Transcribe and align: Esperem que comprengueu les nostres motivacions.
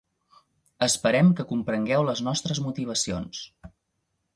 Esperem 0.87 1.29
que 1.41 1.47
comprengueu 1.53 2.09
les 2.11 2.25
nostres 2.31 2.65
motivacions. 2.67 3.49